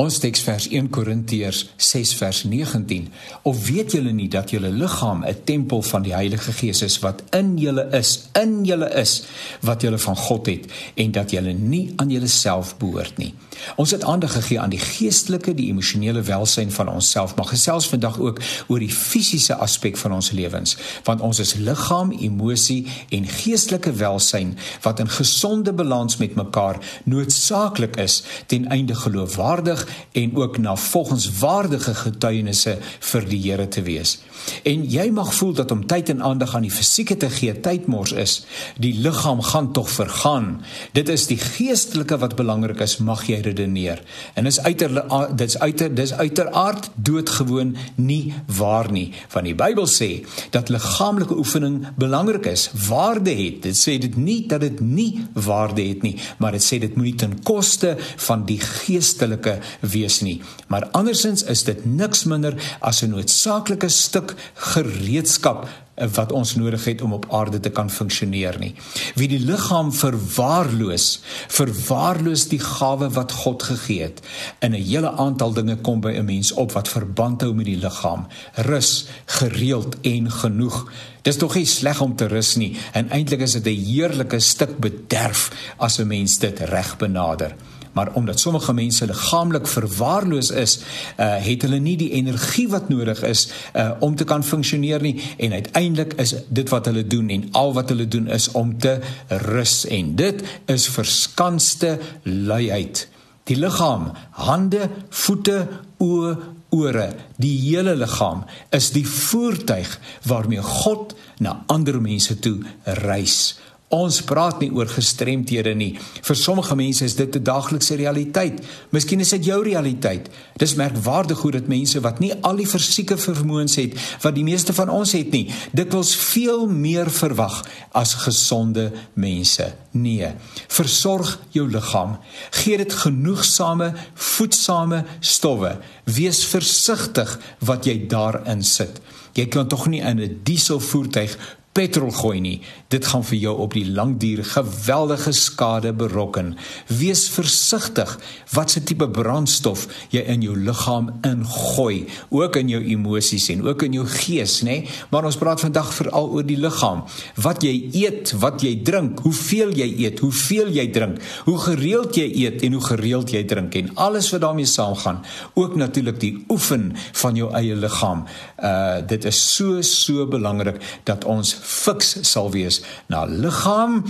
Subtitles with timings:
[0.00, 3.10] Ons teksvers 1 Korintiërs 6 vers 19.
[3.44, 7.22] Of weet julle nie dat julle liggaam 'n tempel van die Heilige Gees is wat
[7.30, 9.24] in julle is, in julle is
[9.60, 13.34] wat julle van God het en dat julle nie aan julleself behoort nie.
[13.76, 18.18] Ons het aandag gegee aan die geestelike, die emosionele welsyn van onsself, maar gesels vandag
[18.18, 23.92] ook oor die fisiese aspek van ons lewens, want ons is liggaam, emosie en geestelike
[23.92, 29.81] welsyn wat in gesonde balans met mekaar noodsaaklik is ten einde geloofwaardig
[30.12, 32.78] en ook na volgenswaardige getuienisse
[33.12, 34.18] vir die Here te wees.
[34.66, 38.12] En jy mag voel dat om tyd en aandag aan die fisieke te gee tydmors
[38.12, 38.34] is.
[38.82, 40.62] Die liggaam gaan tog vergaan.
[40.92, 44.02] Dit is die geestelike wat belangrik is, mag jy redeneer.
[44.34, 44.90] En is uiter
[45.36, 50.10] dit's uiter dis uiteraard doodgewoon nie waar nie, want die Bybel sê
[50.54, 53.62] dat liggaamlike oefening belangrik is, waarde het.
[53.66, 57.16] Dit sê dit nie dat dit nie waarde het nie, maar dit sê dit moenie
[57.18, 57.94] ten koste
[58.26, 60.42] van die geestelike wees nie.
[60.66, 67.02] Maar andersins is dit niks minder as 'n noodsaaklike stuk gereedskap wat ons nodig het
[67.02, 68.72] om op aarde te kan funksioneer nie.
[69.14, 71.20] Wie die liggaam verwaarloos,
[71.52, 74.22] verwaarloos die gawe wat God gegee het.
[74.60, 77.76] In 'n hele aantal dinge kom by 'n mens op wat verband hou met die
[77.76, 78.26] liggaam.
[78.54, 80.90] Rus, gereeld en genoeg.
[81.22, 84.78] Dis tog nie sleg om te rus nie en eintlik is dit 'n heerlike stuk
[84.78, 87.54] bederf as 'n mens dit reg benader
[87.92, 93.22] maar omdat sommige mense liggaamlik verwaarloos is, uh, het hulle nie die energie wat nodig
[93.22, 97.48] is uh, om te kan funksioneer nie en uiteindelik is dit wat hulle doen en
[97.52, 98.98] al wat hulle doen is om te
[99.28, 103.08] rus en dit is verskanste luiheid.
[103.50, 105.66] Die liggaam, hande, voete,
[105.98, 106.36] oë,
[106.72, 109.90] ore, die hele liggaam is die voertuig
[110.28, 112.60] waarmee God na ander mense toe
[113.02, 113.58] reis.
[113.92, 115.90] Ons praat nie oor gestremthede nie.
[116.24, 118.62] Vir sommige mense is dit 'n daaglikse realiteit.
[118.90, 120.30] Miskien is dit jou realiteit.
[120.56, 124.72] Dis merkwaardig hoe dit mense wat nie al die fisieke vermoëns het wat die meeste
[124.72, 129.74] van ons het nie, dikwels veel meer verwag as gesonde mense.
[129.90, 130.28] Nee,
[130.68, 132.18] versorg jou liggaam.
[132.50, 135.78] Gee dit genoegsame, voedsame stowwe.
[136.04, 139.00] Wees versigtig wat jy daarin sit.
[139.32, 141.36] Jy kan tog nie in 'n dieselvoertuig
[141.72, 142.58] petrol gooi nie.
[142.92, 146.52] Dit gaan vir jou op die lang duur geweldige skade berokken.
[146.92, 148.12] Wees versigtig
[148.52, 153.86] wat se tipe brandstof jy in jou liggaam ingooi, ook in jou emosies en ook
[153.88, 154.82] in jou gees, nê?
[155.10, 157.06] Maar ons praat vandag veral oor die liggaam.
[157.40, 162.28] Wat jy eet, wat jy drink, hoeveel jy eet, hoeveel jy drink, hoe gereeld jy
[162.44, 165.22] eet en hoe gereeld jy drink en alles wat daarmee saamgaan.
[165.56, 166.90] Ook natuurlik die oefen
[167.22, 168.26] van jou eie liggaam.
[168.60, 170.78] Uh dit is so so belangrik
[171.08, 174.02] dat ons fiks sal wees na liggaam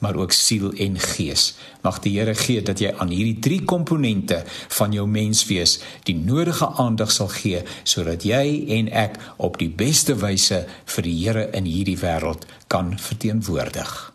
[0.00, 1.54] maar ook siel en gees.
[1.84, 4.42] Mag die Here gee dat jy aan hierdie drie komponente
[4.78, 5.76] van jou menswees
[6.08, 11.18] die nodige aandag sal gee sodat jy en ek op die beste wyse vir die
[11.20, 14.10] Here in hierdie wêreld kan verteenwoordig.